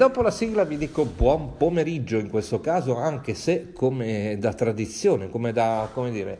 dopo 0.00 0.22
la 0.22 0.30
sigla 0.30 0.64
vi 0.64 0.78
dico 0.78 1.04
buon 1.04 1.58
pomeriggio 1.58 2.16
in 2.16 2.30
questo 2.30 2.58
caso, 2.58 2.96
anche 2.96 3.34
se 3.34 3.70
come 3.74 4.38
da 4.38 4.54
tradizione, 4.54 5.28
come 5.28 5.52
da, 5.52 5.90
come 5.92 6.10
dire, 6.10 6.38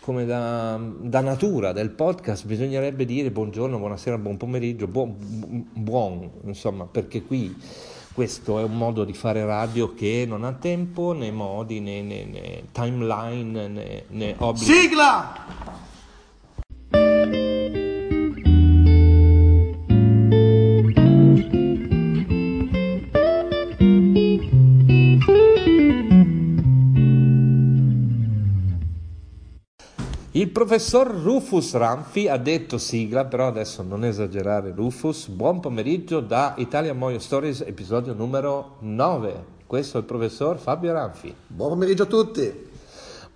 come 0.00 0.24
da, 0.24 0.80
da 0.80 1.20
natura 1.20 1.72
del 1.72 1.90
podcast 1.90 2.46
bisognerebbe 2.46 3.04
dire 3.04 3.30
buongiorno, 3.30 3.76
buonasera, 3.76 4.16
buon 4.16 4.38
pomeriggio, 4.38 4.86
buon, 4.86 5.16
buon, 5.18 6.30
insomma, 6.44 6.86
perché 6.86 7.22
qui 7.24 7.54
questo 8.14 8.58
è 8.58 8.62
un 8.62 8.74
modo 8.74 9.04
di 9.04 9.12
fare 9.12 9.44
radio 9.44 9.92
che 9.92 10.24
non 10.26 10.42
ha 10.42 10.52
tempo 10.52 11.12
né 11.12 11.30
modi 11.30 11.80
né, 11.80 12.00
né, 12.00 12.24
né 12.24 12.62
timeline 12.72 13.68
né, 13.68 14.04
né 14.08 14.34
obblighi. 14.38 14.64
Sigla! 14.64 15.63
Il 30.36 30.50
professor 30.50 31.06
Rufus 31.06 31.74
Ranfi 31.74 32.26
ha 32.26 32.36
detto 32.36 32.76
sigla, 32.76 33.24
però 33.24 33.46
adesso 33.46 33.84
non 33.84 34.04
esagerare 34.04 34.72
Rufus. 34.74 35.28
Buon 35.28 35.60
pomeriggio 35.60 36.18
da 36.18 36.54
Italia 36.56 36.92
Moyo 36.92 37.20
Stories, 37.20 37.60
episodio 37.60 38.14
numero 38.14 38.78
9. 38.80 39.44
Questo 39.64 39.96
è 39.96 40.00
il 40.00 40.06
professor 40.06 40.58
Fabio 40.58 40.92
Ranfi. 40.92 41.32
Buon 41.46 41.68
pomeriggio 41.68 42.02
a 42.02 42.06
tutti. 42.06 42.52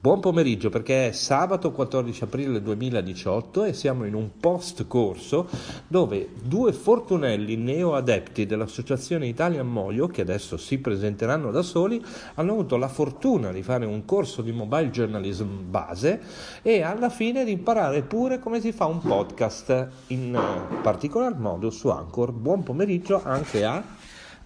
Buon 0.01 0.21
pomeriggio 0.21 0.69
perché 0.69 1.09
è 1.09 1.13
sabato 1.13 1.73
14 1.73 2.23
aprile 2.23 2.63
2018 2.63 3.65
e 3.65 3.73
siamo 3.73 4.05
in 4.05 4.15
un 4.15 4.39
post 4.39 4.87
corso 4.87 5.49
dove 5.89 6.29
due 6.41 6.73
fortunelli 6.73 7.57
neoadepti 7.57 8.47
dell'Associazione 8.47 9.27
Italia 9.27 9.65
Moio, 9.65 10.07
che 10.07 10.21
adesso 10.21 10.57
si 10.57 10.79
presenteranno 10.79 11.51
da 11.51 11.63
soli, 11.63 12.01
hanno 12.35 12.53
avuto 12.53 12.77
la 12.77 12.87
fortuna 12.87 13.51
di 13.51 13.65
fare 13.65 13.87
un 13.87 14.05
corso 14.05 14.41
di 14.41 14.53
mobile 14.53 14.91
journalism 14.91 15.69
base 15.69 16.21
e 16.63 16.81
alla 16.83 17.11
fine 17.11 17.45
di 17.45 17.51
imparare 17.51 18.03
pure 18.03 18.39
come 18.39 18.61
si 18.61 18.71
fa 18.71 18.87
un 18.87 19.01
podcast, 19.01 19.89
in 20.09 20.41
particolar 20.81 21.37
modo 21.37 21.71
su 21.71 21.89
Anchor. 21.89 22.31
Buon 22.31 22.63
pomeriggio 22.63 23.21
anche 23.25 23.65
a... 23.65 23.83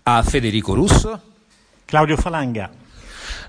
a 0.04 0.22
Federico 0.22 0.72
Russo, 0.72 1.20
Claudio 1.84 2.16
Falanga. 2.16 2.81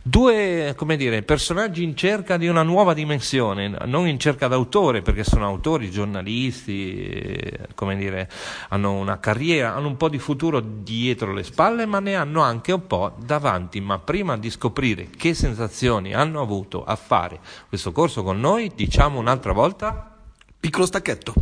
Due, 0.05 0.75
dire, 0.97 1.23
personaggi 1.23 1.81
in 1.81 1.95
cerca 1.95 2.35
di 2.35 2.49
una 2.49 2.61
nuova 2.61 2.93
dimensione, 2.93 3.69
non 3.85 4.05
in 4.05 4.19
cerca 4.19 4.49
d'autore, 4.49 5.01
perché 5.01 5.23
sono 5.23 5.45
autori, 5.45 5.89
giornalisti, 5.89 7.07
eh, 7.07 7.67
dire, 7.95 8.29
hanno 8.67 8.95
una 8.95 9.21
carriera, 9.21 9.73
hanno 9.73 9.87
un 9.87 9.95
po' 9.95 10.09
di 10.09 10.19
futuro 10.19 10.59
dietro 10.59 11.31
le 11.31 11.43
spalle, 11.43 11.85
ma 11.85 12.01
ne 12.01 12.15
hanno 12.15 12.41
anche 12.41 12.73
un 12.73 12.85
po' 12.85 13.15
davanti. 13.23 13.79
Ma 13.79 13.97
prima 13.97 14.37
di 14.37 14.49
scoprire 14.49 15.07
che 15.09 15.33
sensazioni 15.33 16.13
hanno 16.13 16.41
avuto 16.41 16.83
a 16.83 16.97
fare 16.97 17.39
questo 17.69 17.93
corso 17.93 18.23
con 18.23 18.41
noi, 18.41 18.73
diciamo 18.75 19.17
un'altra 19.17 19.53
volta. 19.53 20.17
Piccolo 20.59 20.85
stacchetto. 20.85 21.33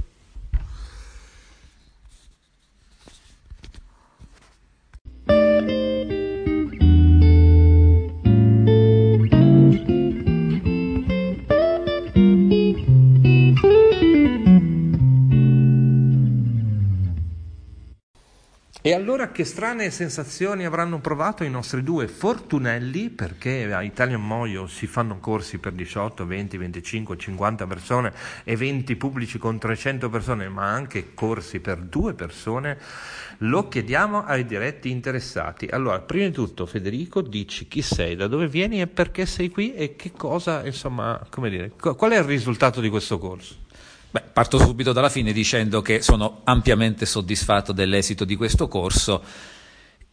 E 18.84 18.96
allora 18.96 19.30
che 19.30 19.46
strane 19.46 19.92
sensazioni 19.92 20.66
avranno 20.66 21.00
provato 21.00 21.44
i 21.44 21.52
nostri 21.52 21.84
due 21.84 22.08
fortunelli, 22.08 23.12
perché 23.12 23.72
a 23.72 23.84
Italian 23.84 24.26
Moio 24.26 24.66
si 24.66 24.88
fanno 24.88 25.20
corsi 25.20 25.60
per 25.60 25.74
18, 25.74 26.26
20, 26.26 26.58
25, 26.58 27.16
50 27.16 27.68
persone, 27.68 28.12
eventi 28.44 28.96
pubblici 28.96 29.38
con 29.38 29.60
300 29.60 30.10
persone, 30.10 30.50
ma 30.50 30.72
anche 30.72 31.14
corsi 31.14 31.60
per 31.60 31.78
due 31.78 32.16
persone, 32.16 32.80
lo 33.42 33.68
chiediamo 33.68 34.24
ai 34.26 34.48
diretti 34.48 34.90
interessati. 34.90 35.68
Allora, 35.68 36.00
prima 36.00 36.26
di 36.26 36.32
tutto 36.32 36.66
Federico, 36.66 37.22
dici 37.22 37.68
chi 37.68 37.84
sei, 37.84 38.16
da 38.16 38.26
dove 38.26 38.48
vieni 38.48 38.82
e 38.82 38.88
perché 38.88 39.28
sei 39.28 39.52
qui 39.52 39.76
e 39.76 39.96
che 39.96 40.12
cosa, 40.12 40.66
insomma, 40.66 41.24
come 41.30 41.52
dire, 41.52 41.72
qual 41.78 42.14
è 42.14 42.18
il 42.18 42.24
risultato 42.24 42.82
di 42.82 42.90
questo 42.90 43.20
corso? 43.20 43.61
Beh, 44.12 44.24
parto 44.34 44.60
subito 44.60 44.92
dalla 44.92 45.08
fine 45.08 45.32
dicendo 45.32 45.82
che 45.82 46.02
sono 46.02 46.42
ampiamente 46.44 47.06
soddisfatto 47.06 47.72
dell'esito 47.72 48.26
di 48.26 48.36
questo 48.36 48.68
corso. 48.68 49.24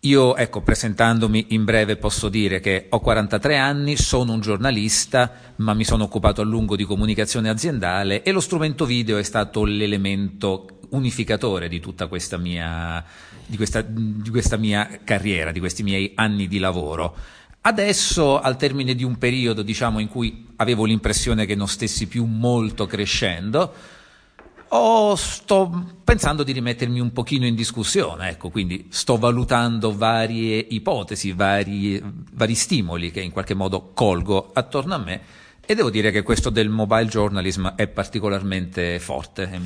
Io, 0.02 0.36
ecco, 0.36 0.60
presentandomi 0.60 1.46
in 1.48 1.64
breve 1.64 1.96
posso 1.96 2.28
dire 2.28 2.60
che 2.60 2.86
ho 2.90 3.00
43 3.00 3.56
anni, 3.56 3.96
sono 3.96 4.34
un 4.34 4.40
giornalista, 4.40 5.52
ma 5.56 5.74
mi 5.74 5.82
sono 5.82 6.04
occupato 6.04 6.40
a 6.40 6.44
lungo 6.44 6.76
di 6.76 6.84
comunicazione 6.84 7.48
aziendale 7.48 8.22
e 8.22 8.30
lo 8.30 8.38
strumento 8.38 8.84
video 8.86 9.18
è 9.18 9.24
stato 9.24 9.64
l'elemento 9.64 10.78
unificatore 10.90 11.68
di 11.68 11.80
tutta 11.80 12.06
questa 12.06 12.36
mia, 12.36 13.04
di 13.44 13.56
questa, 13.56 13.82
di 13.82 14.30
questa 14.30 14.56
mia 14.56 15.00
carriera, 15.02 15.50
di 15.50 15.58
questi 15.58 15.82
miei 15.82 16.12
anni 16.14 16.46
di 16.46 16.60
lavoro. 16.60 17.16
Adesso, 17.60 18.40
al 18.40 18.56
termine 18.56 18.94
di 18.94 19.04
un 19.04 19.18
periodo 19.18 19.62
diciamo, 19.62 19.98
in 19.98 20.08
cui 20.08 20.46
avevo 20.56 20.84
l'impressione 20.84 21.44
che 21.44 21.54
non 21.54 21.68
stessi 21.68 22.06
più 22.06 22.24
molto 22.24 22.86
crescendo, 22.86 23.72
oh, 24.68 25.16
sto 25.16 26.00
pensando 26.04 26.42
di 26.42 26.52
rimettermi 26.52 27.00
un 27.00 27.12
pochino 27.12 27.46
in 27.46 27.54
discussione, 27.54 28.30
ecco, 28.30 28.50
quindi 28.50 28.86
sto 28.90 29.16
valutando 29.16 29.96
varie 29.96 30.58
ipotesi, 30.58 31.32
vari, 31.32 32.02
vari 32.32 32.54
stimoli 32.54 33.10
che 33.10 33.20
in 33.20 33.30
qualche 33.30 33.54
modo 33.54 33.90
colgo 33.92 34.50
attorno 34.52 34.94
a 34.94 34.98
me 34.98 35.20
e 35.70 35.74
devo 35.74 35.90
dire 35.90 36.10
che 36.10 36.22
questo 36.22 36.48
del 36.48 36.70
mobile 36.70 37.06
journalism 37.06 37.68
è 37.74 37.86
particolarmente 37.88 38.98
forte. 38.98 39.60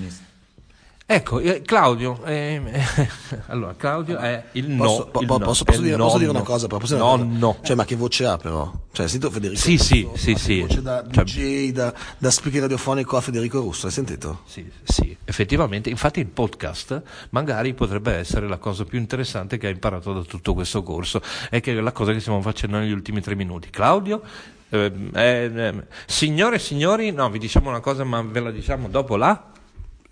Ecco, 1.05 1.41
eh, 1.41 1.63
Claudio, 1.63 2.25
eh, 2.25 2.61
allora 3.49 3.75
Claudio 3.77 4.19
è 4.19 4.45
il 4.53 4.71
no. 4.71 4.85
Posso, 4.85 5.07
po- 5.09 5.21
il 5.21 5.27
po- 5.27 5.39
no, 5.39 5.45
posso, 5.45 5.63
è 5.65 5.67
posso 5.67 5.81
dire, 5.83 5.97
posso 5.97 6.19
dire 6.19 6.31
una 6.31 6.43
cosa? 6.43 6.67
però? 6.69 6.79
Posso 6.79 6.95
dire 6.95 7.05
una 7.07 7.17
cosa? 7.17 7.25
Nonno. 7.29 7.57
Cioè, 7.63 7.77
ma 7.77 7.85
che 7.85 7.97
voce 7.97 8.25
ha 8.25 8.37
però? 8.39 8.73
Cioè, 8.93 9.09
sentito 9.09 9.31
Federico 9.31 9.61
Sì, 9.61 9.77
sì, 9.79 10.03
Russo? 10.03 10.17
sì, 10.17 10.33
che 10.33 10.39
sì. 10.39 10.61
voce 10.61 10.81
da 10.83 11.05
Cioè- 11.11 11.25
DJ, 11.25 11.71
da, 11.73 11.93
da 12.17 12.31
speaker 12.31 12.61
radiofonico 12.63 13.17
a 13.17 13.21
Federico 13.21 13.61
Russo, 13.61 13.87
hai 13.87 13.93
sentito? 13.93 14.41
Sì, 14.47 14.71
sì, 14.85 15.15
effettivamente, 15.25 15.91
infatti 15.91 16.21
il 16.21 16.27
podcast 16.29 17.03
magari 17.31 17.75
potrebbe 17.75 18.15
essere 18.15 18.49
la 18.49 18.59
cosa 18.59 18.85
più 18.85 18.99
interessante 18.99 19.59
che 19.59 19.67
hai 19.67 19.73
imparato 19.73 20.13
da 20.15 20.23
tutto 20.23 20.55
questo 20.55 20.83
corso 20.83 21.21
e 21.51 21.61
che 21.61 21.73
è 21.77 21.81
la 21.81 21.93
cosa 21.93 22.13
che 22.13 22.21
stiamo 22.21 22.41
facendo 22.41 22.79
negli 22.79 22.93
ultimi 22.93 23.21
tre 23.21 23.35
minuti. 23.35 23.69
Claudio, 23.71 24.23
ehm, 24.71 25.11
eh, 25.15 25.87
signore 26.07 26.57
e 26.57 26.59
signori, 26.61 27.11
no, 27.11 27.29
vi 27.29 27.39
diciamo 27.39 27.69
una 27.69 27.81
cosa 27.81 28.05
ma 28.05 28.23
ve 28.23 28.41
la 28.41 28.51
diciamo 28.51 28.89
dopo 28.89 29.17
la, 29.17 29.51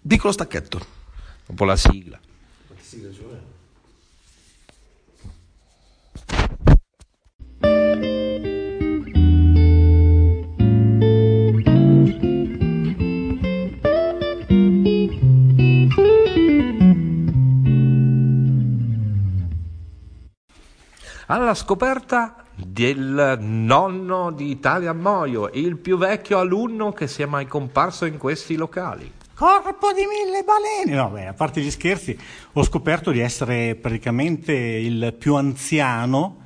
Piccolo 0.06 0.32
stacchetto. 0.32 0.81
dopo 1.47 1.64
la 1.64 1.76
sigla. 1.76 2.19
alla 21.26 21.55
scoperta 21.55 22.44
del 22.55 23.38
nonno 23.41 24.32
di 24.32 24.50
Italia 24.50 24.93
Moio, 24.93 25.49
il 25.52 25.76
più 25.76 25.97
vecchio 25.97 26.38
alunno 26.38 26.93
che 26.93 27.06
sia 27.06 27.26
mai 27.26 27.47
comparso 27.47 28.05
in 28.05 28.19
questi 28.19 28.56
locali. 28.56 29.20
Corpo 29.41 29.91
di 29.95 30.03
mille 30.03 30.43
balene! 30.43 30.95
No, 30.95 31.09
beh, 31.09 31.29
a 31.29 31.33
parte 31.33 31.63
gli 31.63 31.71
scherzi, 31.71 32.15
ho 32.53 32.63
scoperto 32.63 33.11
di 33.11 33.21
essere 33.21 33.75
praticamente 33.75 34.53
il 34.53 35.17
più 35.19 35.35
anziano. 35.35 36.43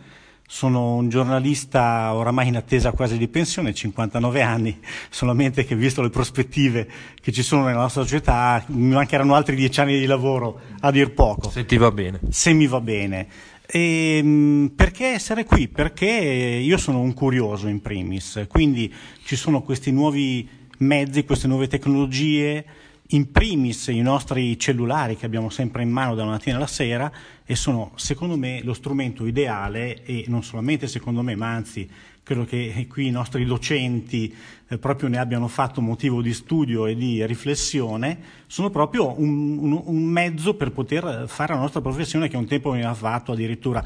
Sono 0.46 0.94
un 0.94 1.08
giornalista 1.08 2.14
oramai 2.14 2.46
in 2.46 2.56
attesa 2.56 2.92
quasi 2.92 3.18
di 3.18 3.26
pensione, 3.26 3.74
59 3.74 4.42
anni, 4.42 4.78
solamente 5.10 5.64
che 5.64 5.74
visto 5.74 6.02
le 6.02 6.10
prospettive 6.10 6.88
che 7.20 7.32
ci 7.32 7.42
sono 7.42 7.64
nella 7.64 7.80
nostra 7.80 8.02
società, 8.02 8.62
mi 8.68 8.94
mancheranno 8.94 9.34
altri 9.34 9.56
dieci 9.56 9.80
anni 9.80 9.98
di 9.98 10.06
lavoro, 10.06 10.60
a 10.78 10.92
dir 10.92 11.14
poco. 11.14 11.50
Se 11.50 11.64
ti 11.64 11.76
va 11.76 11.90
bene. 11.90 12.20
Se 12.30 12.52
mi 12.52 12.68
va 12.68 12.80
bene. 12.80 13.26
E, 13.66 14.22
mh, 14.22 14.74
perché 14.76 15.06
essere 15.06 15.44
qui? 15.44 15.66
Perché 15.66 16.06
io 16.06 16.76
sono 16.76 17.00
un 17.00 17.12
curioso 17.12 17.66
in 17.66 17.80
primis, 17.80 18.44
quindi 18.46 18.94
ci 19.24 19.34
sono 19.34 19.62
questi 19.62 19.90
nuovi 19.90 20.62
mezzi, 20.84 21.24
queste 21.24 21.48
nuove 21.48 21.66
tecnologie, 21.66 22.64
in 23.08 23.30
primis 23.30 23.88
i 23.88 24.00
nostri 24.00 24.58
cellulari 24.58 25.16
che 25.16 25.26
abbiamo 25.26 25.50
sempre 25.50 25.82
in 25.82 25.90
mano 25.90 26.14
dalla 26.14 26.30
mattina 26.30 26.56
alla 26.56 26.66
sera 26.66 27.12
e 27.44 27.54
sono 27.54 27.92
secondo 27.96 28.38
me 28.38 28.62
lo 28.62 28.72
strumento 28.72 29.26
ideale 29.26 30.02
e 30.04 30.24
non 30.28 30.42
solamente 30.42 30.88
secondo 30.88 31.20
me 31.20 31.36
ma 31.36 31.48
anzi 31.48 31.86
credo 32.24 32.46
che 32.46 32.86
qui 32.88 33.08
i 33.08 33.10
nostri 33.10 33.44
docenti 33.44 34.34
eh, 34.66 34.78
proprio 34.78 35.10
ne 35.10 35.18
abbiano 35.18 35.46
fatto 35.46 35.82
motivo 35.82 36.22
di 36.22 36.32
studio 36.32 36.86
e 36.86 36.96
di 36.96 37.24
riflessione, 37.26 38.18
sono 38.46 38.70
proprio 38.70 39.20
un, 39.20 39.58
un, 39.58 39.82
un, 39.84 40.04
mezzo 40.04 40.54
per 40.54 40.72
poter 40.72 41.24
fare 41.26 41.52
la 41.52 41.60
nostra 41.60 41.82
professione 41.82 42.28
che 42.28 42.38
un 42.38 42.46
tempo 42.46 42.70
veniva 42.70 42.94
fatto 42.94 43.32
addirittura. 43.32 43.84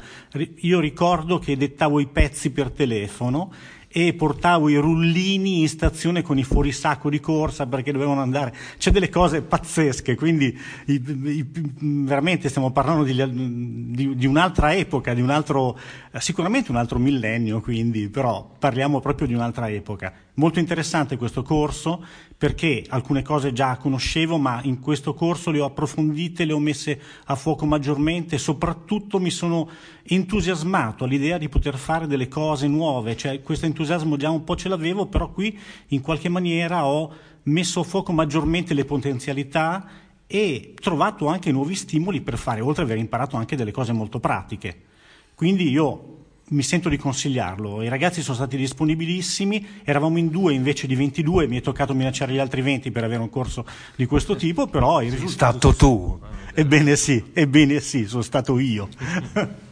Io 0.59 0.79
ricordo 0.79 1.37
che 1.37 1.57
dettavo 1.57 1.99
i 1.99 2.07
pezzi 2.07 2.51
per 2.51 2.71
telefono 2.71 3.51
e 3.91 4.13
portavo 4.13 4.69
i 4.69 4.75
rullini 4.75 5.61
in 5.61 5.67
stazione 5.67 6.21
con 6.21 6.37
i 6.37 6.43
fuorisacco 6.43 7.09
di 7.09 7.19
corsa 7.19 7.65
perché 7.65 7.91
dovevano 7.91 8.21
andare. 8.21 8.53
C'è 8.77 8.91
delle 8.91 9.09
cose 9.09 9.41
pazzesche, 9.41 10.15
quindi 10.15 10.57
i, 10.85 10.93
i, 10.93 11.45
veramente 11.81 12.49
stiamo 12.49 12.71
parlando 12.71 13.03
di, 13.03 13.13
di, 13.95 14.15
di, 14.15 14.25
un'altra 14.27 14.75
epoca, 14.75 15.13
di 15.15 15.21
un 15.21 15.31
altro, 15.31 15.77
sicuramente 16.19 16.69
un 16.69 16.77
altro 16.77 16.99
millennio, 16.99 17.61
quindi, 17.61 18.09
però 18.09 18.47
parliamo 18.59 18.99
proprio 18.99 19.25
di 19.25 19.33
un'altra 19.33 19.69
epoca. 19.69 20.13
Molto 20.35 20.59
interessante 20.59 21.17
questo 21.17 21.41
corso 21.41 22.05
perché 22.39 22.85
alcune 22.87 23.21
cose 23.21 23.51
già 23.51 23.75
conoscevo, 23.75 24.37
ma 24.37 24.61
in 24.63 24.79
questo 24.79 25.13
corso 25.13 25.51
le 25.51 25.59
ho 25.59 25.65
approfondite, 25.65 26.45
le 26.45 26.53
ho 26.53 26.59
messe 26.59 26.97
a 27.25 27.35
fuoco 27.35 27.65
maggiormente 27.65 28.37
soprattutto 28.37 29.19
mi 29.19 29.29
sono 29.29 29.69
entusiasmato 30.03 31.03
all'idea 31.03 31.37
di 31.37 31.49
poter 31.49 31.77
fare 31.77 32.07
delle 32.07 32.29
cose 32.29 32.69
nuove, 32.69 33.17
cioè 33.17 33.41
questo 33.43 33.65
entusiasmo 33.65 34.15
già 34.15 34.29
un 34.29 34.45
po' 34.45 34.55
ce 34.55 34.69
l'avevo, 34.69 35.07
però 35.07 35.29
qui 35.31 35.59
in 35.87 35.99
qualche 35.99 36.29
maniera 36.29 36.85
ho 36.85 37.13
messo 37.43 37.81
a 37.81 37.83
fuoco 37.83 38.13
maggiormente 38.13 38.73
le 38.73 38.85
potenzialità 38.85 39.85
e 40.25 40.75
trovato 40.79 41.27
anche 41.27 41.51
nuovi 41.51 41.75
stimoli 41.75 42.21
per 42.21 42.37
fare, 42.37 42.61
oltre 42.61 42.83
ad 42.83 42.89
aver 42.89 43.01
imparato 43.01 43.35
anche 43.35 43.57
delle 43.57 43.71
cose 43.71 43.91
molto 43.91 44.21
pratiche. 44.21 44.83
Quindi 45.35 45.69
io 45.69 46.18
mi 46.49 46.63
sento 46.63 46.89
di 46.89 46.97
consigliarlo. 46.97 47.81
I 47.81 47.89
ragazzi 47.89 48.21
sono 48.21 48.35
stati 48.35 48.57
disponibilissimi, 48.57 49.81
eravamo 49.83 50.17
in 50.17 50.29
due 50.29 50.53
invece 50.53 50.87
di 50.87 50.95
22, 50.95 51.47
mi 51.47 51.57
è 51.57 51.61
toccato 51.61 51.93
minacciare 51.93 52.33
gli 52.33 52.39
altri 52.39 52.61
20 52.61 52.91
per 52.91 53.03
avere 53.03 53.21
un 53.21 53.29
corso 53.29 53.65
di 53.95 54.05
questo 54.05 54.35
tipo, 54.35 54.67
però 54.67 55.01
il 55.01 55.11
risultato... 55.11 55.59
Sei 55.59 55.59
stato 55.59 55.75
tu. 55.75 56.19
Ebbene 56.53 56.95
sì, 56.95 57.23
ebbene 57.33 57.79
sì, 57.79 58.05
sono 58.07 58.21
stato 58.21 58.59
io. 58.59 58.89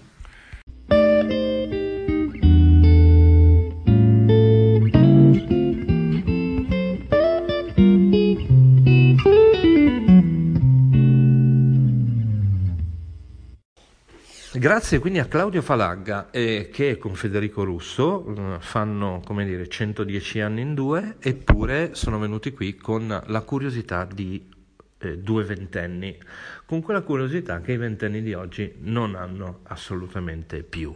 Grazie 14.57 14.97
quindi 14.97 15.19
a 15.19 15.25
Claudio 15.25 15.61
Falagga 15.61 16.31
eh, 16.31 16.69
che 16.71 16.97
con 16.97 17.13
Federico 17.13 17.63
Russo 17.63 18.25
eh, 18.25 18.57
fanno 18.59 19.21
come 19.23 19.45
dire 19.45 19.67
110 19.67 20.39
anni 20.39 20.61
in 20.61 20.73
due 20.73 21.17
eppure 21.19 21.93
sono 21.93 22.17
venuti 22.17 22.51
qui 22.53 22.75
con 22.75 23.21
la 23.23 23.41
curiosità 23.41 24.07
di 24.11 24.49
eh, 24.97 25.19
due 25.19 25.43
ventenni, 25.43 26.17
con 26.65 26.81
quella 26.81 27.01
curiosità 27.01 27.61
che 27.61 27.73
i 27.73 27.77
ventenni 27.77 28.23
di 28.23 28.33
oggi 28.33 28.73
non 28.79 29.13
hanno 29.13 29.59
assolutamente 29.63 30.63
più. 30.63 30.91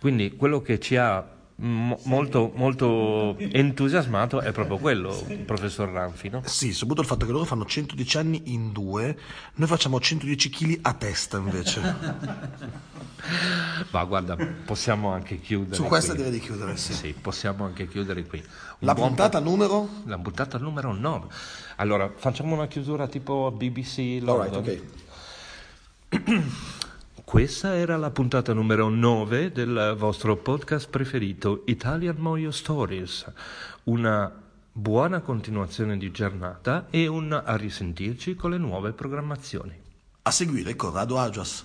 Quindi 0.00 0.34
quello 0.34 0.62
che 0.62 0.80
ci 0.80 0.96
ha 0.96 1.34
molto, 1.56 2.52
molto 2.54 3.36
entusiasmato 3.38 4.40
è 4.40 4.50
proprio 4.52 4.78
quello, 4.78 5.26
professor 5.44 5.90
Ranfi, 5.90 6.30
no? 6.30 6.42
Sì, 6.44 6.72
soprattutto 6.72 7.02
il 7.02 7.06
fatto 7.06 7.26
che 7.26 7.32
loro 7.32 7.44
fanno 7.44 7.66
110 7.66 8.16
anni 8.16 8.42
in 8.46 8.72
due, 8.72 9.16
noi 9.54 9.68
facciamo 9.68 10.00
110 10.00 10.50
kg 10.50 10.78
a 10.82 10.94
testa 10.94 11.36
invece. 11.36 12.92
Ma 13.90 14.04
guarda, 14.04 14.36
possiamo 14.64 15.12
anche 15.12 15.40
chiudere. 15.40 15.76
Su 15.76 15.84
questa 15.84 16.14
qui. 16.14 16.22
direi 16.22 16.38
di 16.38 16.44
chiudere, 16.44 16.76
sì. 16.76 16.92
Sì, 16.92 17.12
possiamo 17.12 17.64
anche 17.64 17.88
chiudere 17.88 18.24
qui. 18.24 18.38
Un 18.38 18.46
la 18.86 18.94
puntata 18.94 19.40
po- 19.40 19.48
numero? 19.48 19.88
La 20.04 20.18
puntata 20.18 20.58
numero 20.58 20.92
9. 20.92 21.26
Allora, 21.76 22.10
facciamo 22.14 22.54
una 22.54 22.66
chiusura 22.66 23.06
tipo 23.06 23.50
BBC 23.50 24.20
London. 24.22 24.54
Alright, 24.54 24.90
ok. 26.10 26.42
Questa 27.24 27.74
era 27.74 27.96
la 27.96 28.10
puntata 28.10 28.52
numero 28.52 28.88
9 28.88 29.50
del 29.50 29.94
vostro 29.96 30.36
podcast 30.36 30.88
preferito, 30.88 31.62
Italian 31.66 32.16
Moyo 32.18 32.50
Stories. 32.50 33.24
Una 33.84 34.30
buona 34.70 35.20
continuazione 35.20 35.96
di 35.96 36.10
giornata 36.10 36.86
e 36.90 37.06
un 37.06 37.32
a 37.32 37.56
risentirci 37.56 38.34
con 38.34 38.50
le 38.50 38.58
nuove 38.58 38.92
programmazioni. 38.92 39.72
A 40.22 40.30
seguire 40.30 40.76
Corrado 40.76 41.18
Agias. 41.18 41.64